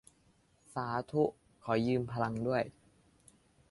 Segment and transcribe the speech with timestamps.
[0.73, 1.23] สาธุ
[1.63, 2.63] ขอยืมพลังด้วย